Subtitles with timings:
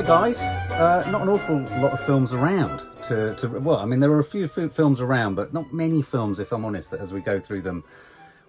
[0.00, 0.40] Hi guys.
[0.40, 2.80] Uh, not an awful lot of films around.
[3.08, 6.40] To, to well, I mean there are a few films around, but not many films,
[6.40, 6.90] if I'm honest.
[6.92, 7.84] That as we go through them,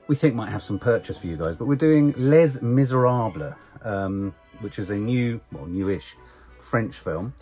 [0.07, 1.57] we think might have some purchase for you guys.
[1.57, 3.53] But we're doing Les Miserables,
[3.83, 6.15] um, which is a new, well, newish
[6.57, 7.33] French film.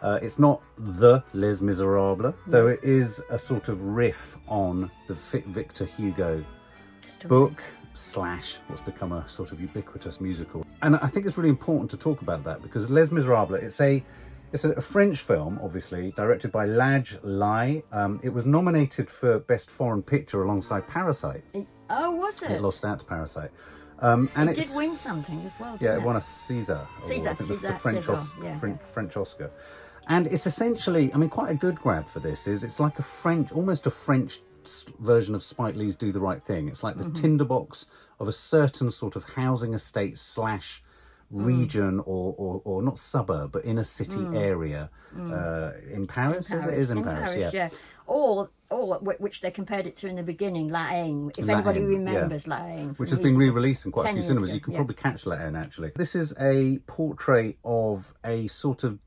[0.00, 5.14] Uh, it's not the Les Miserables, though it is a sort of riff on the
[5.14, 6.44] Vic- Victor Hugo
[7.26, 7.64] book
[7.96, 10.64] slash what's become a sort of ubiquitous musical.
[10.82, 14.02] And I think it's really important to talk about that because Les Miserables, it's a
[14.52, 17.82] it's a, French film, obviously, directed by Ladj Ly.
[17.92, 21.42] Um, it was nominated for Best Foreign Picture alongside Parasite.
[21.90, 22.52] Oh, was it?
[22.52, 23.50] It lost out to Parasite.
[23.98, 25.72] Um, and It it's, did win something as well.
[25.80, 26.74] yeah, Didn't it won a Caesar.
[26.74, 28.80] award, Caesar, the- French, Caesar, Os- yeah, French.
[28.82, 29.50] French Oscar.
[30.08, 33.02] And it's essentially, I mean, quite a good grab for this is it's like a
[33.02, 34.42] French, almost a French
[35.00, 36.68] version of Spike Lee's Do the Right Thing.
[36.68, 37.12] It's like the Mm-hmm.
[37.22, 37.86] tinderbox
[38.20, 40.82] of a certain sort of housing estate slash
[41.34, 41.44] Mm.
[41.44, 46.52] region or, or, or not suburb, but inner city area uh, in Paris.
[46.52, 46.68] Is it?
[46.68, 47.68] It is in, Paris, yeah.
[48.06, 51.32] Or, or wh- which they compared it to in the beginning, La Haine.
[51.36, 51.96] If anybody Haine, yeah.
[52.12, 54.50] remembers La Haine, which has been re-released in quite a few cinemas.
[54.50, 54.78] ago, You can yeah.
[54.78, 55.90] probably catch that in actually.
[55.96, 59.00] This is a portrait of a sort of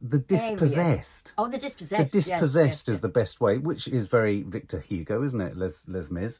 [0.00, 1.32] the dispossessed.
[1.38, 1.92] Oh, the The dispossessed.
[1.92, 5.86] yes, dispossessed yes, is the best way, which is very Victor Hugo, isn't it, Les,
[5.88, 6.38] Les Mis?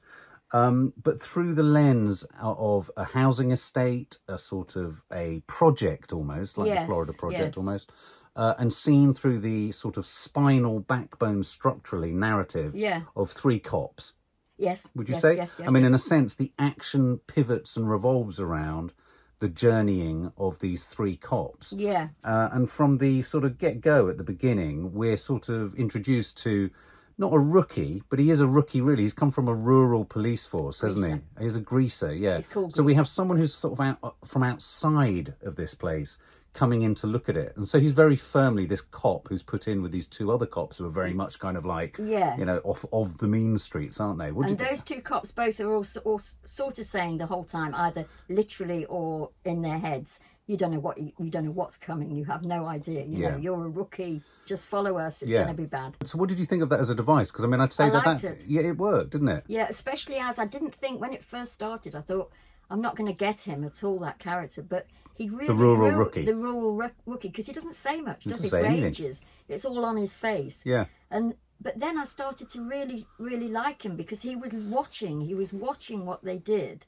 [0.53, 6.57] Um, but through the lens of a housing estate, a sort of a project almost,
[6.57, 7.57] like the Florida project yes.
[7.57, 7.93] almost,
[8.35, 13.03] uh, and seen through the sort of spinal backbone structurally narrative Yeah.
[13.17, 14.15] of three cops
[14.57, 14.91] Yes.
[14.95, 15.37] would you yes, say?
[15.37, 15.89] Yes, yes, I mean, yes.
[15.89, 18.93] in a sense, the action pivots and revolves around
[19.41, 21.73] the journeying of these three cops.
[21.73, 22.09] Yeah.
[22.25, 26.39] Uh, and from the sort of get go at the beginning, we're sort of introduced
[26.39, 26.71] to
[27.17, 29.03] not a rookie, but he is a rookie really.
[29.03, 31.23] He's come from a rural police force, hasn't Greaser.
[31.39, 31.45] he?
[31.45, 32.37] He's a greaser, yeah.
[32.37, 36.19] He's called so we have someone who's sort of out from outside of this place
[36.59, 37.53] coming in to look at it.
[37.57, 40.79] And so he's very firmly this cop who's put in with these two other cops
[40.79, 42.37] who are very much kind of like, Yeah.
[42.37, 44.33] you know, off of the mean streets, aren't they?
[44.33, 44.69] What And think?
[44.69, 48.85] those two cops both are also, all sort of saying the whole time, either literally
[48.87, 52.11] or in their heads, you don't know what you, you don't know what's coming.
[52.11, 53.05] You have no idea.
[53.05, 53.31] You Yeah.
[53.31, 54.23] know, you're a rookie.
[54.45, 55.23] Just follow us.
[55.23, 55.45] It's Yeah.
[55.45, 55.97] going to be bad.
[56.05, 57.31] So, what did you think of that as a device?
[57.31, 58.45] Because I mean, I'd say I that that it.
[58.49, 59.45] yeah, it worked, didn't it?
[59.47, 62.33] Yeah, especially as I didn't think when it first started, I thought
[62.71, 64.87] I'm not going to get him at all that character, but
[65.19, 66.25] he really the rural grew- rookie.
[66.25, 68.51] the rural ru- rookie, because he doesn't say much, does doesn't he?
[68.51, 68.85] say For anything.
[68.91, 70.63] ages, it's all on his face.
[70.65, 70.87] Yeah.
[71.11, 75.21] And but then I started to really, really like him because he was watching.
[75.23, 76.87] He was watching what they did,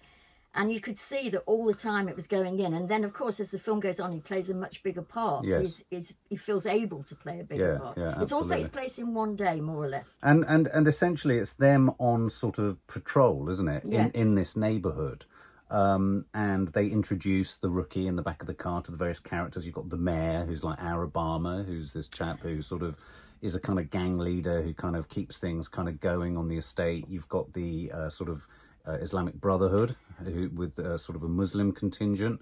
[0.55, 2.73] and you could see that all the time it was going in.
[2.75, 5.45] And then, of course, as the film goes on, he plays a much bigger part.
[5.45, 5.61] Yes.
[5.61, 7.99] He's, he's, he feels able to play a bigger Yeah, part.
[7.99, 10.19] yeah, it all takes place in one day, more or less.
[10.23, 13.83] And and and essentially, it's them on sort of patrol, isn't it?
[13.87, 14.03] Yeah.
[14.05, 15.25] In in this neighbourhood.
[15.71, 19.21] Um, and they introduce the rookie in the back of the car to the various
[19.21, 19.65] characters.
[19.65, 22.97] You've got the mayor, who's like our Obama, who's this chap who sort of
[23.41, 26.49] is a kind of gang leader who kind of keeps things kind of going on
[26.49, 27.07] the estate.
[27.09, 28.47] You've got the uh, sort of
[28.87, 32.41] uh, Islamic Brotherhood who, with uh, sort of a Muslim contingent.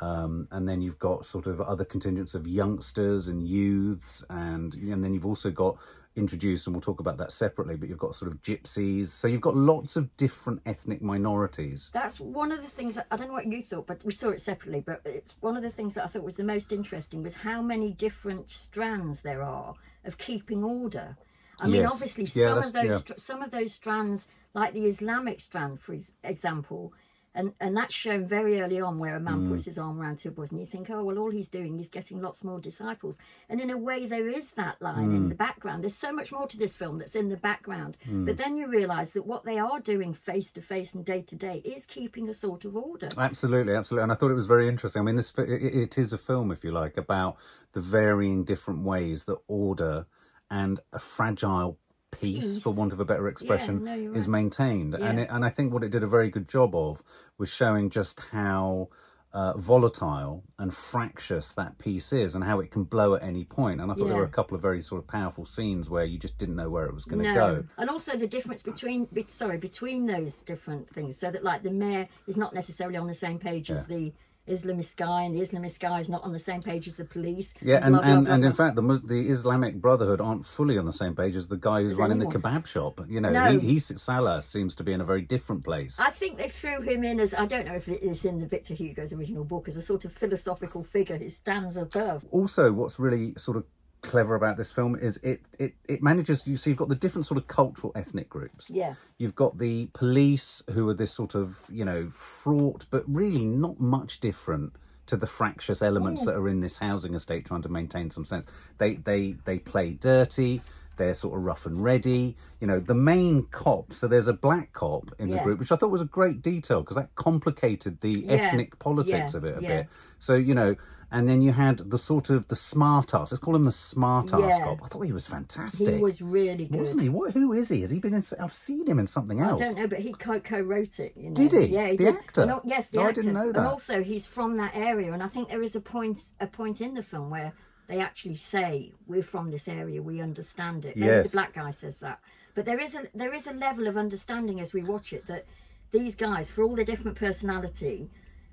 [0.00, 5.02] Um, and then you've got sort of other contingents of youngsters and youths, and and
[5.02, 5.78] then you've also got
[6.16, 7.76] introduced, and we'll talk about that separately.
[7.76, 11.90] But you've got sort of gypsies, so you've got lots of different ethnic minorities.
[11.94, 14.30] That's one of the things that I don't know what you thought, but we saw
[14.30, 14.80] it separately.
[14.84, 17.62] But it's one of the things that I thought was the most interesting was how
[17.62, 19.74] many different strands there are
[20.04, 21.16] of keeping order.
[21.60, 23.14] I mean, obviously, Yeah, some of those yeah.
[23.16, 26.92] some of those strands, like the Islamic strand, for example,
[27.36, 29.50] and and that's shown very early on, where a man Mm.
[29.50, 31.86] puts his arm around two boys, and you think, oh well, all he's doing is
[31.88, 33.16] getting lots more disciples.
[33.48, 35.16] And in a way, there is that line Mm.
[35.16, 35.84] in the background.
[35.84, 38.26] There's so much more to this film that's in the background, Mm.
[38.26, 41.36] but then you realise that what they are doing face to face and day to
[41.36, 43.08] day is keeping a sort of order.
[43.18, 45.00] Absolutely, absolutely, and I thought it was very interesting.
[45.02, 45.48] I mean, this it,
[45.84, 47.36] it is a film, if you like, about
[47.72, 50.06] the varying different ways that order
[50.50, 51.78] and a fragile
[52.20, 52.62] peace, Peace.
[52.62, 54.38] for want of a better expression, no, is right.
[54.38, 54.94] maintained.
[54.94, 57.02] And it, and I think what it did a very good job of
[57.38, 58.88] was showing just how.
[59.32, 63.82] Uh, volatile and fractious that piece is, and how it can blow at any point.
[63.82, 66.18] And I thought there were a couple of very sort of powerful scenes where you
[66.18, 67.34] just didn't know where it was going to no.
[67.34, 67.64] go.
[67.76, 71.70] And also the difference between be, sorry between those different things, so that like the
[71.70, 74.14] mayor is not necessarily on the same page as the
[74.48, 77.54] Islamist guy, and the Islamist guy is not on the same page as the police.
[77.60, 80.78] Yeah, and, blah, blah, and, blah, and in fact, the the Islamic Brotherhood aren't fully
[80.78, 83.00] on the same page as the guy who's As running the kebab shop.
[83.08, 83.58] You know, No.
[83.58, 85.98] he, he Salah seems to be in a very different place.
[86.00, 88.46] I think they threw him in as I don't know if it is in the
[88.46, 92.24] Victor Hugo's original book as a sort of philosophical figure who stands above.
[92.30, 93.64] also, what's really sort of
[94.02, 96.46] clever about this film is it it it manages.
[96.46, 98.70] You see, you've got the different sort of cultural ethnic groups.
[98.70, 98.94] Yeah.
[99.18, 103.80] You've got the police who are this sort of you know fraught, but really not
[103.80, 104.72] much different
[105.06, 108.46] to the fractious elements that are in this housing estate, trying to maintain some sense.
[108.78, 110.62] They they they play dirty.
[110.96, 112.36] They're sort of rough and ready.
[112.58, 113.92] You know, the main cop.
[113.92, 115.42] So there's a black cop in the Yeah.
[115.44, 118.32] group, which I thought was a great detail because that complicated the Yeah.
[118.32, 119.36] ethnic politics Yeah.
[119.38, 119.68] of it a Yeah.
[119.82, 119.88] bit.
[120.18, 120.74] So you know,
[121.16, 123.32] and then you had the sort of the smart ass.
[123.32, 124.64] Let's call him the smart ass Yeah.
[124.66, 124.78] cop.
[124.84, 125.88] I thought he was fantastic.
[125.94, 126.80] He was really good.
[126.80, 127.08] wasn't he?
[127.08, 127.32] What?
[127.32, 127.80] Who is he?
[127.80, 128.22] Has he been in?
[128.38, 129.60] I've seen him in something else.
[129.60, 131.16] I don't know, but he co- co-wrote it.
[131.16, 131.34] You know?
[131.34, 131.64] Did he?
[131.74, 132.14] Yeah, he The did.
[132.16, 132.42] actor?
[132.42, 133.58] And yes, the No, I didn't know that.
[133.58, 136.80] And also, he's from that area, and I think there is a point a point
[136.80, 137.52] in the film where
[137.88, 140.96] they actually say we're from this area, we understand it.
[140.96, 141.30] Maybe Yes.
[141.30, 142.18] the black guy says that,
[142.54, 145.44] but there is a there is a level of understanding as we watch it that
[145.92, 148.10] these guys, for all their different personality,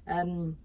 [0.08, 0.58] um,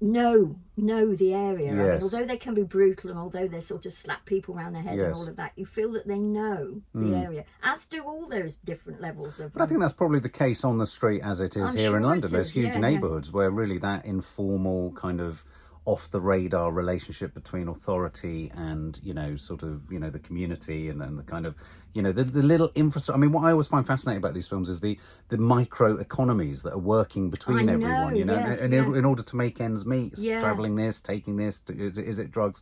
[0.00, 1.72] know know the area.
[1.72, 4.74] I mean, although they can be brutal and although they sort of slap people around
[4.74, 5.16] the head and Yes.
[5.16, 5.22] Hmm.
[5.22, 9.00] all of that, you feel that they know the area, as do all those different
[9.00, 9.52] levels of.
[9.52, 11.96] But I think that's probably the case on the street as it is I'm here
[11.96, 12.30] in London.
[12.30, 12.80] There's huge yeah, yeah.
[12.80, 15.44] neighbourhoods where really that informal kind of
[15.88, 20.90] off the radar relationship between authority and you know sort of you know the community
[20.90, 21.54] and, and the kind of
[21.94, 24.46] you know the, the little infrastructure i mean what i always find fascinating about these
[24.46, 24.98] films is the
[25.30, 28.92] the micro economies that are working between I everyone know, you know yes, and in,
[28.92, 28.98] yeah.
[28.98, 30.40] in order to make ends meet Yeah.
[30.40, 32.60] traveling this taking this is it, is it drugs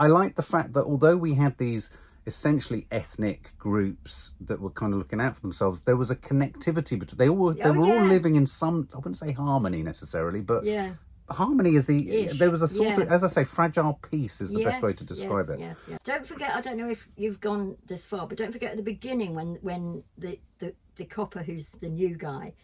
[0.00, 1.92] i like the fact that although we had these
[2.26, 6.98] essentially ethnic groups that were kind of looking out for themselves there was a connectivity
[6.98, 10.40] between they all they Oh, were all living in some i wouldn't say harmony necessarily
[10.40, 10.94] but yeah.
[11.30, 14.50] Harmony is the Ish, there was a sort of as i say fragile peace is
[14.50, 15.98] the best way to describe yes, it Yes, yes.
[16.04, 16.54] Don't forget.
[16.54, 19.58] I don't know if you've gone this far, but don't forget at the beginning when
[19.62, 22.54] when the the, the copper who's the new guy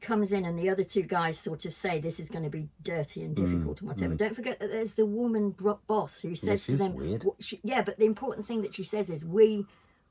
[0.00, 2.68] comes in and the other two guys sort of say this is going to be
[2.82, 4.14] dirty and mm, difficult and whatever.
[4.14, 4.18] Mm.
[4.18, 7.98] Don't forget that there's the woman bro- boss who says to them, she- yeah, but
[7.98, 9.66] the important thing that she says is we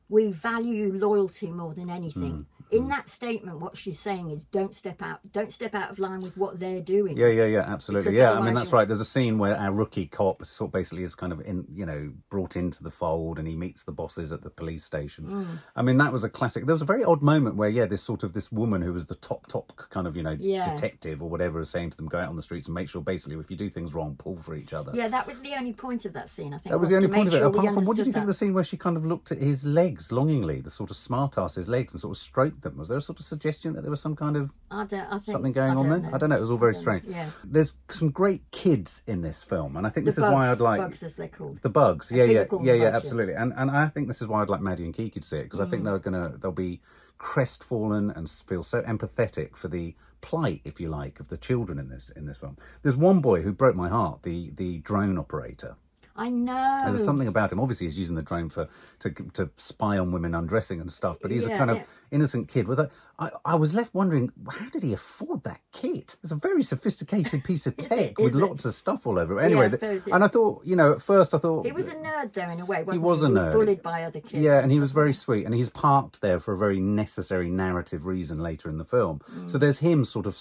[0.09, 2.33] we value loyalty more than anything.
[2.33, 2.56] Mm.
[2.71, 6.19] In that statement, what she's saying is, don't step out, don't step out of line
[6.21, 7.15] with what they're doing.
[7.17, 8.05] Yeah, yeah, yeah, absolutely.
[8.09, 8.87] Because Yeah, I mean that's right.
[8.87, 11.85] There's a scene where our rookie cop sort of basically is kind of in, you
[11.85, 15.25] know, brought into the fold, and he meets the bosses at the police station.
[15.25, 15.45] Mm.
[15.75, 16.65] I mean that was a classic.
[16.65, 19.05] There was a very odd moment where, yeah, this sort of this woman who was
[19.05, 20.69] the top top kind of you know Yeah.
[20.75, 23.01] detective or whatever is saying to them, go out on the streets and make sure
[23.01, 24.91] basically if you do things wrong, pull for each other.
[24.93, 26.53] Yeah, that was the only point of that scene.
[26.53, 27.43] I think That was the only point of it.
[27.43, 28.27] Apart from, what did you think of that.
[28.27, 31.37] the scene where she kind of looked at his legs longingly, the sort of smart
[31.37, 32.77] ass his legs, and sort of stroked them?
[32.77, 34.99] Was there a sort of suggestion that there was some kind of I don't.
[35.07, 35.99] I think, something going on there?
[35.99, 36.09] know.
[36.13, 36.37] I don't know.
[36.37, 36.99] It was all very don't know.
[36.99, 37.03] strange.
[37.07, 37.29] Yeah.
[37.43, 40.51] There's some great kids in this film, and I think The this bugs, is why
[40.51, 41.59] I'd like bugs as they're called.
[41.61, 42.11] the bugs.
[42.11, 43.33] Yeah, yeah, yeah, yeah, absolutely.
[43.35, 45.43] And and I think this is why I'd like Maddie and Kiki to see it
[45.43, 45.85] because I think Mm.
[45.85, 46.81] they're gonna they'll be
[47.17, 51.89] crestfallen and feel so empathetic for the plight, if you like, of the children in
[51.89, 52.57] this in this film.
[52.83, 55.75] There's one boy who broke my heart, the the drone operator.
[56.17, 56.77] I know.
[56.83, 57.59] There was something about him.
[57.59, 58.67] Obviously, he's using the drone for
[58.99, 61.17] to to spy on women undressing and stuff.
[61.21, 61.79] But he's a Yeah, kind of
[62.11, 62.67] innocent kid.
[62.67, 66.15] With a, I, I was left wondering, how did he afford that kit?
[66.23, 68.17] It's a very sophisticated piece of tech it?
[68.19, 68.39] with it?
[68.39, 69.43] lots of stuff all over it.
[69.45, 70.15] Anyway, I suppose, yeah.
[70.15, 72.59] and I thought, you know, at first I thought He was a nerd, though, in
[72.61, 73.07] a way, wasn't he?
[73.07, 73.51] was a He was nerd.
[73.51, 74.43] bullied by other kids.
[74.43, 78.05] yeah, and he was very sweet, and he's parked there for a very necessary narrative
[78.05, 79.21] reason later in the film.
[79.31, 79.51] Mm.
[79.51, 80.35] So there's him sort of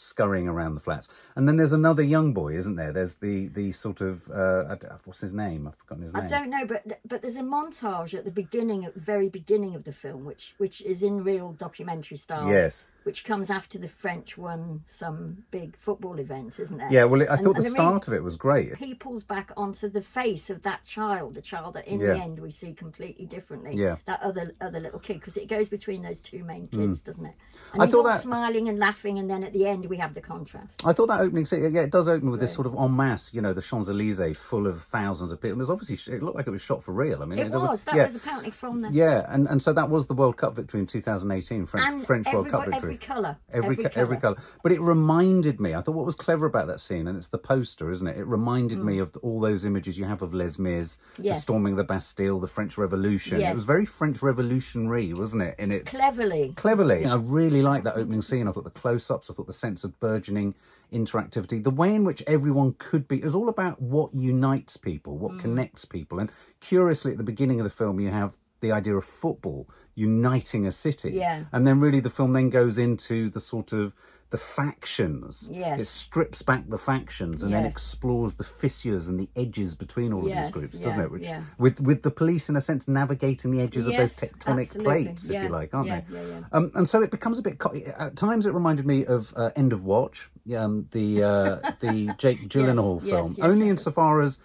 [0.00, 2.92] scurrying around the flats, and then there's another young boy, isn't there?
[2.92, 5.66] There's the the sort of uh, I don't- what's his name?
[5.68, 6.22] I've forgotten his name.
[6.24, 9.74] I don't know, but but there's a montage at the beginning, at the very beginning
[9.74, 12.48] of the film, which which is in real documentary style.
[12.48, 12.86] Yes.
[13.08, 16.92] Which comes after the French won some big football event, isn't it?
[16.92, 18.76] Yeah, well, I And- thought the and really- start of it was great.
[18.76, 22.08] he pulls back onto the face of that child, the child that in Yeah.
[22.08, 23.72] the end we see completely differently.
[23.74, 23.92] Yeah.
[23.92, 24.04] Mm.
[24.04, 27.34] That other other little kid, because it goes between those two main kids, doesn't it?
[27.72, 29.96] And I he's thought all that- smiling and laughing, and then at the end we
[29.96, 30.82] have the contrast.
[30.84, 33.32] I thought that opening scene, yeah, it does open with this sort of en masse,
[33.32, 35.56] you know, the Champs Elysees full of thousands of people.
[35.56, 37.22] It was obviously, it looked like it was shot for real.
[37.22, 37.84] I mean, It was.
[37.84, 40.54] That yeah, was apparently from the yeah, and, and so that was the World Cup
[40.56, 42.97] victory in 2018, French, and French World Cup victory.
[42.98, 44.34] Colour, Every, every, co- every colour.
[44.36, 44.46] colour.
[44.62, 47.38] But it reminded me, I thought what was clever about that scene, and it's the
[47.38, 48.16] poster, isn't it?
[48.18, 51.34] It reminded me of all those images you have of Les Mis, the Mm.
[51.34, 53.40] Storming the Bastille, the French Revolution.
[53.40, 55.54] It was very French revolutionary, wasn't it?
[55.58, 56.52] In its Cleverly.
[56.56, 57.06] cleverly.
[57.06, 58.46] I really liked that opening scene.
[58.48, 60.54] I thought the close-ups, I thought the sense of burgeoning
[60.92, 63.18] interactivity, the way in which everyone could be.
[63.18, 65.40] It was all about what unites people, what Mm.
[65.40, 66.18] connects people.
[66.18, 70.66] And curiously, at the beginning of the film, you have the idea of football uniting
[70.66, 71.10] a city.
[71.12, 71.44] Yeah.
[71.52, 73.92] And then really the film then goes into the sort of
[74.30, 75.48] the factions.
[75.50, 75.80] Yes.
[75.80, 80.20] It strips back the factions and then explores the fissures and the edges between all
[80.20, 81.10] of Yes, these groups, doesn't it?
[81.10, 81.42] Which yeah.
[81.58, 85.04] with with the police in a sense navigating the edges of those tectonic absolutely.
[85.04, 86.16] plates, Yeah, if you like, aren't yeah, they?
[86.20, 86.40] yeah, yeah.
[86.52, 87.58] Um, and so it becomes a bit.
[87.58, 92.14] Co- at times, it reminded me of uh, End of Watch, um, the uh, the
[92.18, 93.34] Jake Gyllenhaal yes, film.
[93.36, 93.78] yes, Only yes.
[93.78, 94.38] insofar as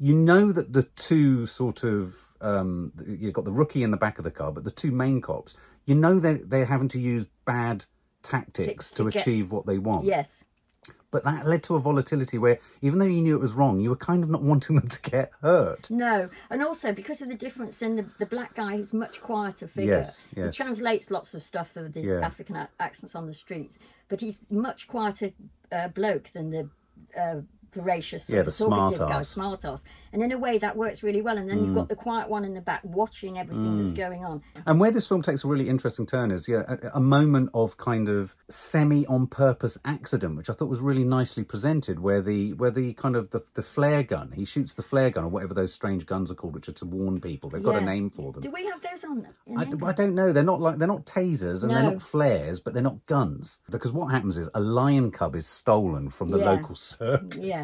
[0.00, 4.18] you know that the two sort of um, you've got the rookie in the back
[4.18, 5.56] of the car, but the two main cops,
[5.86, 7.84] you know they they're having to use bad
[8.22, 10.04] tactics to, to get- achieve what they want.
[10.04, 10.44] Yes.
[11.10, 13.90] but that led to a volatility where even though you knew it was wrong, you
[13.90, 15.90] were kind of not wanting them to get hurt.
[15.90, 19.66] No, and also because of the difference in the, the black guy who's much quieter
[19.68, 19.98] figure.
[19.98, 20.56] Yes, yes.
[20.56, 22.20] He translates lots of stuff of the Yeah.
[22.20, 23.72] African accents on the street,
[24.08, 25.32] but he's much quieter
[25.70, 26.68] uh, bloke than the
[27.18, 27.40] uh,
[27.74, 29.28] voracious, sort Yeah, of the talkative smart guy, ass.
[29.28, 29.82] smart ass.
[30.12, 31.38] And in a way, that works really well.
[31.38, 31.64] And then Mm.
[31.66, 34.42] you've got the quiet one in the back watching everything that's going on.
[34.66, 37.76] And where this film takes a really interesting turn is yeah, a, a moment of
[37.78, 42.52] kind of semi on purpose accident, which I thought was really nicely presented, where the
[42.54, 45.54] where the kind of the, the flare gun, he shoots the flare gun or whatever
[45.54, 47.48] those strange guns are called, which are to warn people.
[47.48, 48.42] They've got a name for them.
[48.42, 49.26] Do we have those on?
[49.56, 50.32] I, I don't know.
[50.32, 53.58] They're not like they're not tasers and they're not flares, but they're not guns.
[53.70, 56.50] Because what happens is a lion cub is stolen from the Yeah.
[56.52, 57.36] local circus.
[57.42, 57.61] Yeah.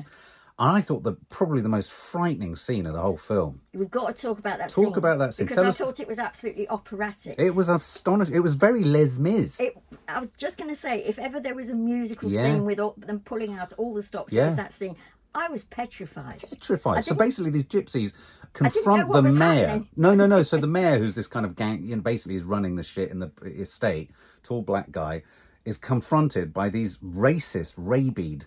[0.61, 3.61] And I thought that probably the most frightening scene of the whole film.
[3.73, 4.95] We've got to talk about that Talk scene.
[4.99, 5.47] about that scene.
[5.47, 7.37] Because Tell I us- thought it was absolutely operatic.
[7.39, 8.35] It was astonishing.
[8.35, 9.61] It was very Les Mis.
[9.61, 9.77] It,
[10.09, 12.43] I was just going to say, if ever there was a musical Yeah.
[12.43, 14.97] scene with all, them pulling out all the stops, it was that scene.
[15.33, 16.43] I was petrified.
[16.51, 17.05] petrified.
[17.05, 18.15] So basically, these gypsies
[18.53, 19.67] confront the mayor.
[19.69, 19.89] happening.
[19.95, 20.43] No, no, no.
[20.43, 23.11] So the mayor, who's this kind of gang, you know, basically is running the shit
[23.13, 24.11] in the estate,
[24.43, 25.23] tall black guy,
[25.65, 28.47] is confronted by these racist, rabied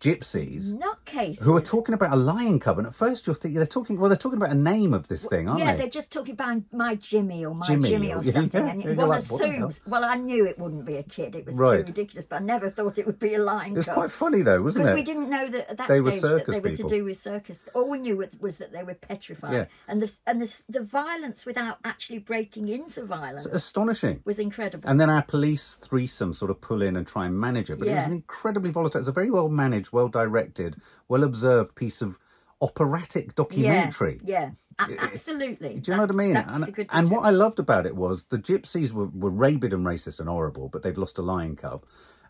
[0.00, 1.42] gypsies Nutcase.
[1.42, 2.78] who are talking about a lion cub.
[2.78, 3.98] And at first, you're thinking they're talking.
[3.98, 5.78] Well, they're talking about a name of this thing, aren't yeah, they?
[5.82, 8.50] they're just talking about my Jimmy or my Jimmy Jimmy, or- something.
[8.66, 11.34] yeah, and yeah, one like, assumes, well, I knew it wouldn't be a kid.
[11.34, 11.78] It was Right.
[11.80, 13.94] too ridiculous, but I never thought it would be a lion It was cub.
[13.94, 14.88] quite funny though, wasn't it?
[14.88, 16.88] because we didn't know that at that They were stage that they were people.
[16.88, 17.62] to do with circus.
[17.74, 19.64] All we knew was, was that they were petrified, Yeah.
[19.88, 24.20] and the and the the violence without actually breaking into violence Astonishing.
[24.24, 24.88] was incredible.
[24.88, 27.78] And then our police threesome sort of pull in and try and manage it.
[27.78, 29.00] But it was an incredibly volatile.
[29.00, 30.76] It's a very well managed, well directed,
[31.08, 32.18] well observed piece of
[32.60, 34.20] operatic documentary.
[34.24, 34.86] Yeah, yeah.
[34.96, 35.80] A- absolutely.
[35.80, 36.36] Do you know what I mean?
[36.36, 40.18] And, and what I loved about it was the gypsies were, were rabid and racist
[40.20, 41.84] and horrible, but they've lost a lion cub.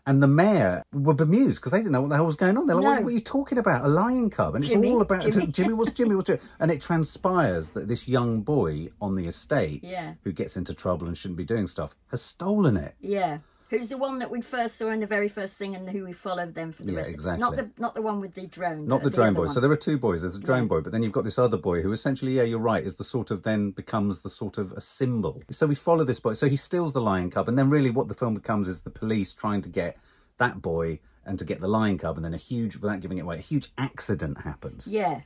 [0.05, 2.65] And the mayor were bemused because they didn't know what the hell was going on.
[2.65, 2.89] They're like, No.
[2.91, 3.83] what, what are you talking about?
[3.85, 4.55] A lion cub?
[4.55, 5.47] And it's Jimmy, all about Jimmy.
[5.47, 5.73] Jimmy.
[5.73, 6.15] What's Jimmy?
[6.15, 6.39] What's Jimmy?
[6.59, 10.13] And it transpires that this young boy on the estate Yeah.
[10.23, 12.95] who gets into trouble and shouldn't be doing stuff has stolen it.
[13.01, 13.39] Yeah.
[13.69, 16.11] Who's the one that we first saw in the very first thing, and who we
[16.13, 17.09] followed them for the rest?
[17.09, 17.35] Yeah, rest?
[17.35, 17.41] exactly.
[17.41, 18.87] Not the not the one with the drone.
[18.87, 19.39] Not uh, but the drone boy.
[19.41, 19.49] one.
[19.49, 20.21] So there are two boys.
[20.21, 20.67] There's a drone Yeah.
[20.69, 23.03] boy, but then you've got this other boy who essentially, yeah, you're right, is the
[23.03, 25.43] sort of then becomes the sort of a symbol.
[25.51, 26.33] So we follow this boy.
[26.33, 28.89] So he steals the lion cub, and then really what the film becomes is the
[28.89, 29.97] police trying to get
[30.37, 33.21] that boy and to get the lion cub, and then a huge, without giving it
[33.21, 34.87] away, a huge accident happens.
[34.87, 35.21] Yeah.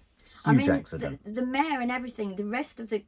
[0.46, 1.24] I Huge mean, accident.
[1.24, 3.04] The, the mayor and everything, the rest of the.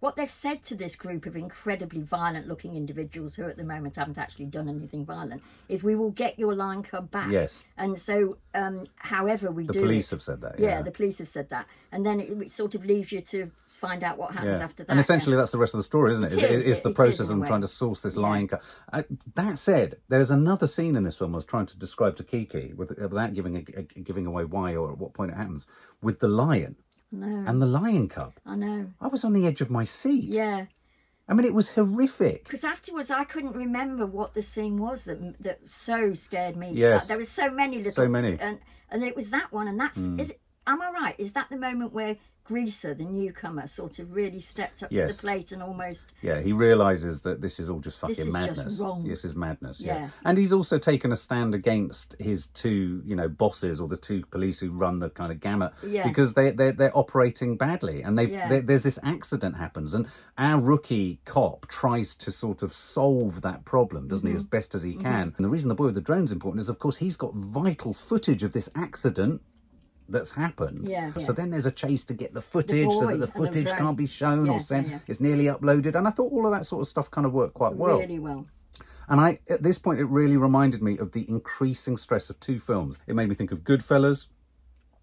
[0.00, 3.96] What they've said to this group of incredibly violent looking individuals who at the moment
[3.96, 7.30] haven't actually done anything violent is we will get your lion cub back.
[7.30, 7.64] Yes.
[7.78, 10.68] And so, um, however we The do The police have said that, Yeah.
[10.68, 10.82] yeah.
[10.82, 11.66] the police have said that.
[11.92, 14.64] And then it, it sort of leaves you to find out what happens Yeah.
[14.64, 14.90] after that.
[14.90, 15.38] And essentially, yeah.
[15.40, 16.32] that's the rest of the story, isn't it?
[16.34, 17.48] It It's- is, it's the it process of a them way.
[17.48, 18.62] trying to source this lion cub.
[18.92, 19.02] Uh,
[19.34, 22.72] that said, there's another scene in this film I was trying to describe to Kiki
[22.74, 25.66] with, without giving a, a- giving away why or at what point it happens
[26.02, 26.76] with the lion
[27.12, 27.44] No.
[27.46, 28.34] and the lion cub.
[28.44, 28.92] I know.
[29.00, 30.34] I was on the edge of my seat.
[30.34, 30.66] Yeah.
[31.28, 32.44] I mean, it was horrific.
[32.44, 36.72] Because afterwards, I couldn't remember what the scene was that that so scared me.
[36.72, 37.02] Yes.
[37.02, 37.92] Like, there was so many little.
[37.92, 38.38] So many.
[38.38, 38.60] And
[38.90, 40.20] and it was that one, and that's hmm.
[40.20, 40.30] is.
[40.30, 41.14] It, am I right?
[41.18, 42.16] Is that the moment where
[42.48, 46.52] Greaser, the newcomer, sort of really stepped up to the plate and almost Yeah, he
[46.52, 48.80] realizes that this is all just fucking This is just madness.
[48.80, 49.04] wrong.
[49.08, 49.80] This is madness.
[49.80, 49.96] Yeah.
[49.98, 50.08] Yeah.
[50.24, 54.24] and he's also taken a stand against his two, you know, bosses or the two
[54.26, 56.06] police who run the kind of gamut Yeah.
[56.06, 58.60] because they they're, they're operating badly, and they Yeah.
[58.60, 60.06] there's this accident happens, and
[60.38, 64.36] our rookie cop tries to sort of solve that problem, doesn't Mm-hmm.
[64.36, 65.34] he, as best as he can.
[65.36, 67.34] And the reason the boy with the drone's is important is, of course, he's got
[67.34, 69.40] vital footage of this accident.
[70.08, 70.86] That's happened.
[70.86, 71.12] Yeah.
[71.14, 71.32] So Yeah.
[71.32, 74.06] then there's a chase to get the footage so that the the footage can't be
[74.06, 74.88] shown Yeah, or sent.
[74.88, 74.98] yeah.
[75.08, 77.54] It's nearly uploaded, and I thought all of that sort of stuff kind of worked
[77.54, 77.98] quite well.
[77.98, 78.46] really well.
[79.08, 82.58] And I, at this point, it really reminded me of the increasing stress of two
[82.58, 82.98] films.
[83.06, 84.26] It made me think of Goodfellas,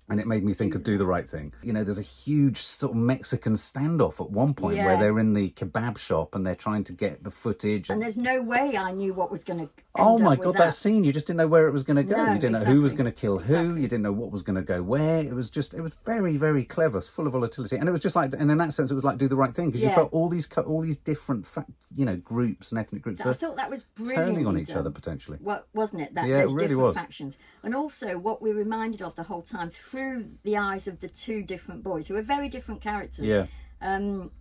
[0.10, 0.86] and it made me think of mm.
[0.86, 1.54] Do the Right Thing.
[1.62, 5.34] You know, there's a huge sort of Mexican standoff at one point where they're in
[5.34, 7.90] the kebab shop and they're trying to get the footage.
[7.90, 9.70] And there's no way I knew what was going to.
[9.96, 10.58] Oh my god, that.
[10.58, 10.74] that.
[10.74, 11.04] scene!
[11.04, 12.16] You just didn't know where it was going to go.
[12.16, 13.56] No, you didn't know who was going to kill who.
[13.56, 13.82] Exactly.
[13.82, 15.20] You didn't know what was going to go where.
[15.20, 18.16] It was just, it was very, very clever, full of volatility, and it was just
[18.16, 20.12] like, and in that sense, it was like do the right thing because you felt
[20.12, 23.70] all these, all these different, fa- you know, groups and ethnic groups I thought that
[23.70, 24.26] was brilliant.
[24.26, 25.38] turning on each other potentially.
[25.42, 26.16] What wasn't it?
[26.16, 26.96] That Yeah, it really different was.
[26.98, 31.08] factions, and also what we're reminded of the whole time through the eyes of the
[31.08, 33.26] two different boys, who are very different characters.
[33.26, 33.46] Yeah.
[33.80, 34.32] um,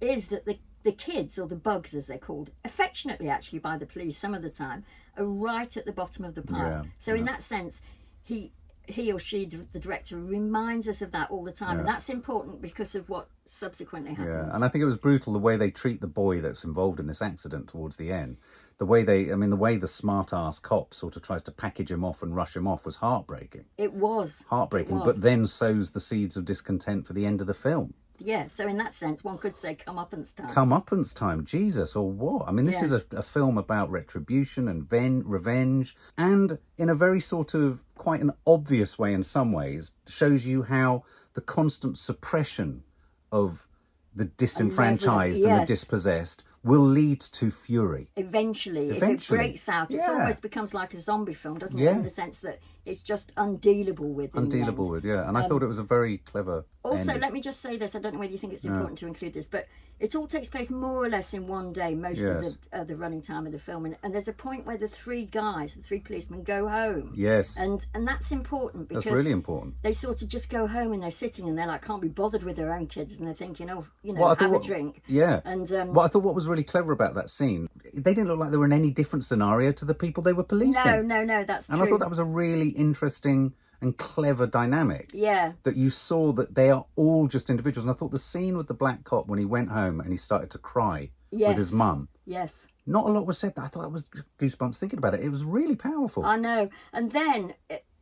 [0.00, 3.84] is that the the kids or the bugs as they're called affectionately actually by the
[3.84, 4.82] police some of the time
[5.18, 7.82] are right at the bottom of the pile Yeah, so in that sense
[8.22, 8.52] he
[8.86, 12.60] he or she, the director, reminds us of that all the time, and that's important
[12.60, 14.48] because of what subsequently happens.
[14.48, 17.00] Yeah, and I think it was brutal the way they treat the boy that's involved
[17.00, 18.36] in this accident towards the end.
[18.80, 21.50] The way they, I mean, the way the smart ass cop sort of tries to
[21.52, 23.66] package him off and rush him off was heartbreaking.
[23.76, 25.06] It was Heartbreaking, It was.
[25.16, 27.92] but then sows the seeds of discontent for the end of the film.
[28.18, 28.46] yeah.
[28.48, 30.48] So in that sense, one could say come comeuppance time.
[30.48, 32.48] Come Comeuppance time, Jesus, or what?
[32.48, 32.84] I mean, this Yeah.
[32.84, 37.84] is a, a film about retribution and ven- revenge, and in a very sort of
[37.96, 42.82] quite an obvious way in some ways, shows you how the constant suppression
[43.30, 43.66] of
[44.14, 48.08] the disenfranchised and the dispossessed will lead to fury.
[48.16, 49.14] Eventually, Eventually.
[49.14, 50.12] if it breaks out, it Yeah.
[50.12, 51.86] almost becomes like a zombie film, doesn't it?
[51.86, 54.32] In the sense that it's just undealable with.
[54.32, 55.28] Undealable with, yeah.
[55.28, 56.64] And I thought it was a very clever.
[56.82, 57.20] Also, ending.
[57.20, 57.94] let me just say this.
[57.94, 59.66] I don't know whether you think it's important to include this, but
[59.98, 62.96] it all takes place more or less in one day, most of the uh, the
[62.96, 63.84] running time of the film.
[63.84, 67.12] And, and there's a point where the three guys, the three policemen, go home.
[67.14, 69.74] Yes, And and that's important because that's really important.
[69.82, 72.42] they sort of just go home and they're sitting and they're like can't be bothered
[72.44, 74.64] with their own kids and they're thinking, oh, you know, Well, have thought a what-
[74.64, 75.02] drink.
[75.06, 75.40] Yeah.
[75.44, 78.38] And um, Well, I thought what was really clever about that scene, they didn't look
[78.38, 80.82] like they were in any different scenario to the people they were policing.
[80.82, 81.86] no, no, no, that's and true.
[81.86, 85.10] I thought that was a really interesting and clever dynamic.
[85.14, 87.84] yeah, That you saw that they are all just individuals.
[87.84, 90.16] And I thought the scene with the black cop when he went home and he
[90.18, 92.66] started to cry with his mum, yes.
[92.86, 93.54] not a lot was said.
[93.54, 94.04] That I thought it was
[94.38, 95.20] goosebumps thinking about it.
[95.20, 96.26] It was really powerful.
[96.26, 96.68] I know.
[96.92, 97.54] And then,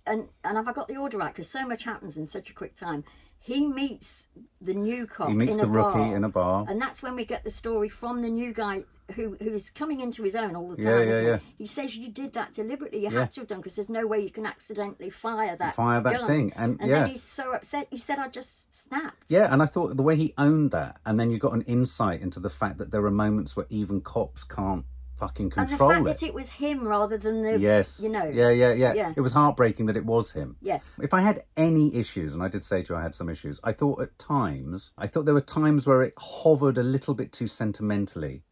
[0.06, 1.32] and and have I got the order right?
[1.32, 3.04] Because so much happens in such a quick time.
[3.48, 4.28] He meets
[4.60, 6.66] the new cop he meets in the a rookie bar, in a bar.
[6.68, 10.22] and that's when we get the story from the new guy who who's coming into
[10.22, 11.08] his own all the time.
[11.08, 11.36] Yeah, yeah, yeah.
[11.38, 11.64] He?
[11.64, 12.98] he says you did that deliberately.
[13.04, 13.20] You Yeah.
[13.20, 16.12] had to have done because there's no way you can accidentally fire that Fire that
[16.12, 16.26] gun.
[16.26, 16.98] thing, and- and yeah.
[17.00, 17.88] then he's so upset.
[17.90, 21.18] He said, "I just snapped." Yeah, and I thought the way he owned that, and
[21.18, 24.44] then you got an insight into the fact that there are moments where even cops
[24.44, 24.84] can't
[25.18, 25.90] fucking control.
[25.90, 26.20] And the fact it.
[26.20, 28.00] that it was him rather than the Yes.
[28.02, 29.12] you know Yeah, yeah, yeah, Yeah.
[29.16, 30.56] It was heartbreaking that it was him.
[30.60, 30.78] Yeah.
[31.00, 33.60] If I had any issues, and I did say to you I had some issues,
[33.64, 37.32] I thought at times, I thought there were times where it hovered a little bit
[37.32, 38.44] too sentimentally,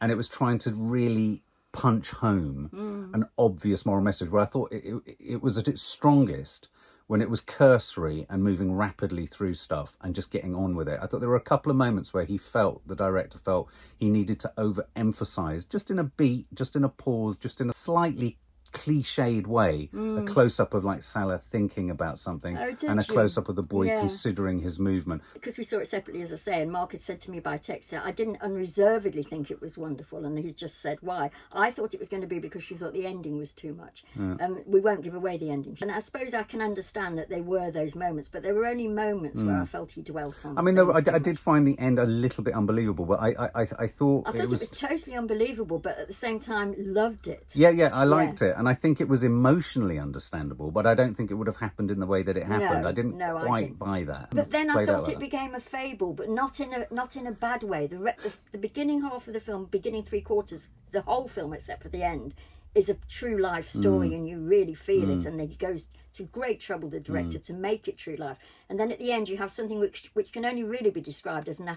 [0.00, 3.14] and it was trying to really punch home Hmm.
[3.14, 4.28] an obvious moral message.
[4.30, 6.68] Where I thought it, it, it was at its strongest
[7.06, 10.98] when it was cursory and moving rapidly through stuff and just getting on with it.
[11.02, 14.08] I thought there were a couple of moments where he felt, the director felt, he
[14.08, 18.38] needed to overemphasize, just in a beat, just in a pause, just in a slightly
[18.72, 22.78] cliched way, a close up of like Salah thinking about something Mm.
[22.84, 24.00] Oh, and a close up of the boy Yeah.
[24.00, 25.22] considering his movement.
[25.34, 27.56] because we saw it separately, as I say, and Mark had said to me by
[27.56, 31.30] text, I didn't unreservedly think it was wonderful, and he's just said why.
[31.52, 34.04] I thought it was going to be because she thought the ending was too much.
[34.18, 37.40] Um, we won't give away the ending, and I suppose I can understand that they
[37.40, 40.54] were those moments, but there were only moments where I felt he dwelt on.
[40.54, 40.58] Mm.
[40.58, 43.20] I mean, there, were- I, I did find the end a little bit unbelievable, but
[43.20, 44.60] I, I, I, I thought I thought it it was.
[44.60, 47.52] was totally unbelievable, but at the same time, loved it.
[47.54, 51.14] Yeah, yeah, I liked it, and I think it was emotionally understandable, but I don't
[51.16, 52.82] think it would have happened in the way that it happened.
[52.82, 53.78] No, I didn't no, I quite didn't.
[53.80, 54.28] buy that.
[54.30, 55.18] But then I thought it that.
[55.18, 57.88] became a fable, but not in a not in a bad way.
[57.88, 61.52] The, re- the the beginning half of the film, beginning three quarters, the whole film
[61.52, 62.34] except for the end,
[62.74, 64.14] is a true life story, Mm.
[64.14, 65.26] and you really feel it.
[65.26, 67.46] And then he goes to great trouble, the director, Mm.
[67.48, 68.38] to make it true life.
[68.68, 71.48] And then at the end, you have something which which can only really be described
[71.48, 71.68] as an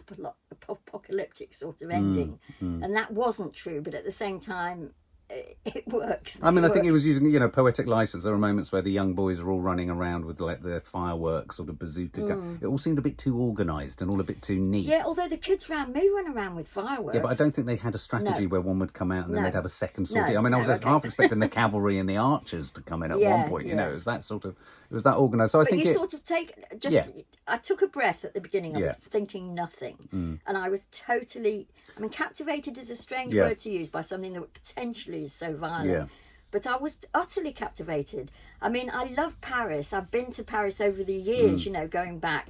[0.70, 1.82] apocalyptic sort Mm.
[1.86, 3.82] of ending, and that wasn't true.
[3.82, 4.94] But at the same time,
[5.66, 6.40] it, works.
[6.42, 6.96] I mean, It I think he works.
[7.04, 8.24] was using, you know, poetic license.
[8.24, 11.60] There were moments where the young boys are all running around with like their fireworks
[11.60, 12.60] or the bazooka gun.
[12.62, 14.86] It all seemed a bit too organised and all a bit too neat.
[14.86, 14.90] Mm.
[14.90, 17.16] Yeah, although the kids around me run around with fireworks.
[17.16, 18.50] Yeah, but I don't think they had a strategy No.
[18.50, 19.50] where one would come out and then No.
[19.50, 20.38] they'd have a second No, sortie.
[20.38, 20.88] I mean, I was okay.
[20.88, 23.68] half expecting the cavalry and the archers to come in at Yeah, one point.
[23.68, 24.52] You know, it was that sort of,
[24.90, 25.54] it was that organised.
[25.54, 26.94] So I But think you it, sort of take just.
[26.96, 27.06] Yeah.
[27.48, 28.90] I took a breath at the beginning of Yeah.
[28.90, 28.98] Mm.
[28.98, 31.68] it, thinking nothing, and I was totally.
[31.98, 33.44] I mean, captivated is a strange Yeah.
[33.44, 35.90] word to use by something that potentially is so violent.
[35.90, 36.06] Yeah.
[36.52, 38.32] But I was utterly captivated.
[38.62, 39.92] I mean, I love Paris.
[39.92, 41.62] I've been to Paris over the years.
[41.62, 41.66] Mm.
[41.66, 42.48] You know, going back.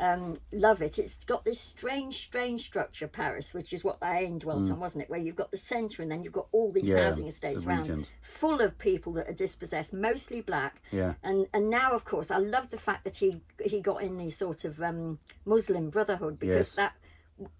[0.00, 0.96] Um, love it.
[0.96, 5.02] It's got this strange, strange structure, Paris, which is what I aimed dwelt on, wasn't
[5.02, 5.10] it?
[5.10, 6.96] Where you've got the centre and then you've got all these Mm.
[6.96, 10.80] Yeah, housing estates the around, full of people that are dispossessed, mostly black.
[10.92, 11.14] Yeah.
[11.24, 14.30] And and now, of course, I love the fact that he he got in the
[14.30, 16.74] sort of um, Muslim Brotherhood because Yes.
[16.76, 16.92] that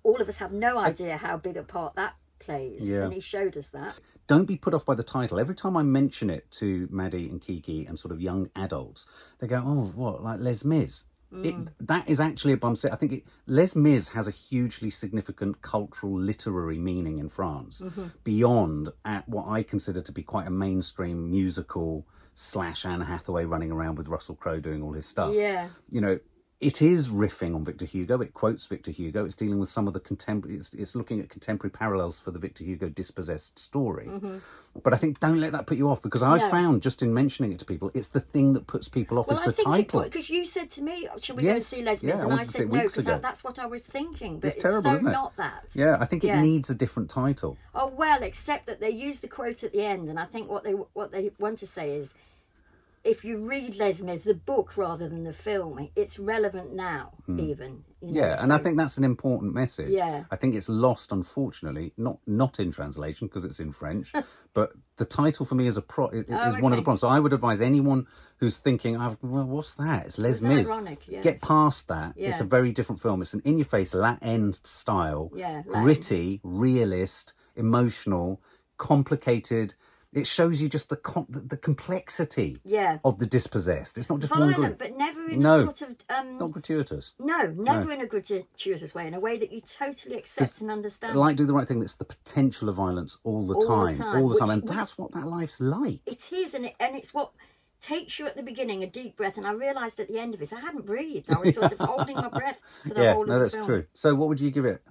[0.04, 3.02] all of us have no idea how big a part that plays, Yeah.
[3.02, 3.98] and he showed us that.
[4.28, 5.40] Don't be put off by the title.
[5.40, 9.06] Every time I mention it to Maddie and Kiki and sort of young adults,
[9.40, 11.68] they go, "Oh, what like Les Mis?" It, mm.
[11.80, 12.90] that is actually a stick.
[12.90, 18.06] I think it, Les Mis has a hugely significant cultural, literary meaning in France, mm-hmm.
[18.24, 23.70] beyond at what I consider to be quite a mainstream musical slash Anne Hathaway running
[23.70, 25.34] around with Russell Crowe doing all his stuff.
[25.34, 25.68] Yeah.
[25.90, 26.18] you know,
[26.60, 28.20] it is riffing on Victor Hugo.
[28.20, 29.24] It quotes Victor Hugo.
[29.24, 30.56] It's dealing with some of the contemporary.
[30.56, 34.08] It's, it's looking at contemporary parallels for the Victor Hugo dispossessed story.
[34.82, 36.46] But I think don't let that put you off because I've Mm-hmm.
[36.46, 36.50] No.
[36.50, 39.36] found just in mentioning it to people, it's the thing that puts people off Well,
[39.36, 40.02] is I the think title.
[40.02, 42.30] because you said to me, "Shall we go and see Les yeah, Mis?" I and
[42.30, 43.18] wanted I said no because ago.
[43.22, 44.40] that's what I was thinking.
[44.40, 45.12] But It's it's, terrible, so isn't it?
[45.12, 45.64] not that.
[45.74, 46.40] Yeah, I think it Yeah.
[46.40, 47.56] needs a different title.
[47.74, 50.64] Oh well, except that they use the quote at the end, and I think what
[50.64, 52.14] they what they want to say is,
[53.04, 57.40] if you read Les Mis, the book rather than the film, it's relevant now, hmm.
[57.40, 57.84] even.
[58.00, 58.20] You know.
[58.20, 59.90] Yeah, and I think that's an important message.
[59.90, 60.24] Yeah.
[60.30, 64.12] I think it's lost, unfortunately, not not in translation because it's in French,
[64.54, 67.00] but the title for me is a pro is Oh, one of the problems.
[67.00, 68.06] So I would advise anyone
[68.38, 70.70] who's thinking, oh, well, "What's that?" It's Les Mis.
[70.70, 71.24] ironic, yes.
[71.24, 72.12] Get past that.
[72.16, 73.22] It's a very different film.
[73.22, 75.82] It's an in-your-face Latin style, Yeah, Latin.
[75.82, 78.40] gritty, realist, emotional,
[78.76, 79.74] complicated.
[80.12, 82.98] It shows you just the the, complexity Yeah.
[83.04, 83.98] of the dispossessed.
[83.98, 84.78] It's not just one violent, group.
[84.78, 85.56] but never in No.
[85.56, 87.12] a sort of um, Not gratuitous.
[87.18, 91.14] no, never in a gratuitous way, in a way that you totally accept and understand.
[91.16, 91.80] like do the right thing.
[91.80, 94.66] That's the potential of violence all the All the time, time, all the time, and
[94.66, 96.00] that's what that life's like.
[96.06, 97.32] It is, and it, and it's what
[97.80, 99.36] takes you at the beginning a deep breath.
[99.36, 101.30] And I realised at the end of it, I hadn't breathed.
[101.30, 103.66] I was sort of holding my breath for the Yeah, whole no, of the that's
[103.66, 103.84] true.
[103.94, 104.82] So, what would you give it?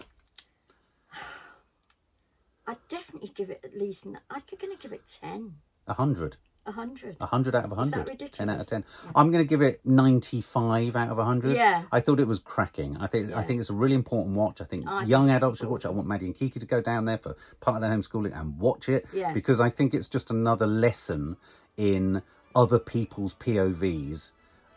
[2.68, 4.06] I'd definitely give it at least.
[4.06, 5.56] I'm going to give it ten.
[5.88, 6.36] A hundred.
[6.66, 7.16] A hundred.
[7.22, 8.12] A hundred out of a Is that hundred.
[8.12, 8.38] ridiculous?
[8.38, 8.84] Ten out of ten.
[9.16, 11.56] I'm going to give it ninety-five out of a hundred.
[11.56, 11.84] Yeah.
[11.94, 12.98] I thought it was cracking.
[13.00, 14.60] I think I think it's a really important watch.
[14.60, 15.88] I think I young it's adults should watch it.
[15.88, 18.60] I want Maddie and Kiki to go down there for part of their homeschooling and
[18.60, 19.06] watch it.
[19.14, 19.32] Yeah.
[19.32, 21.38] Because I think it's just another lesson
[21.78, 22.22] in
[22.54, 24.32] other people's POVs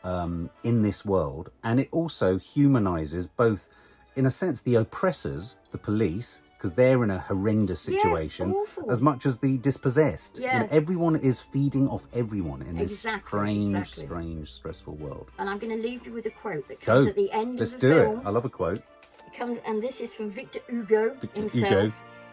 [0.04, 3.68] um, in this world, and it also humanizes both,
[4.14, 8.90] in a sense, the oppressors, the police, because they're in a horrendous Yes, situation, awful.
[8.90, 10.38] as much as the dispossessed.
[10.38, 14.04] You know, everyone is feeding off everyone in this Exactly, strange, exactly.
[14.04, 15.30] strange, stressful world.
[15.38, 16.96] And I'm going to leave you with a quote that Go.
[16.96, 18.20] comes at the end Let's of the do film.
[18.20, 18.26] it.
[18.26, 18.82] I love a quote.
[19.26, 21.72] It comes, and this is from Victor Hugo Victor himself.
[21.72, 21.92] Hugo.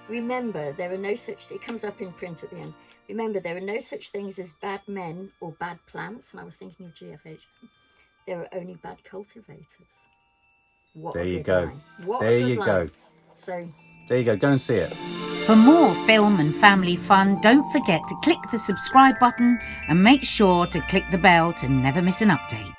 [0.10, 1.50] Remember, there are no such.
[1.50, 2.74] It comes up in print at the end.
[3.08, 6.34] Remember, there are no such things as bad men or bad plants.
[6.34, 7.46] And I was thinking of GFH.
[8.26, 9.66] There are only bad cultivators.
[10.96, 11.72] What There you go.
[12.04, 12.90] What There you go.
[13.36, 13.70] So
[14.08, 14.36] There you go.
[14.38, 14.94] Go and see it.
[15.46, 20.24] For more film and family fun, don't forget to click the subscribe button and make
[20.24, 22.77] sure to click the bell to never miss an update.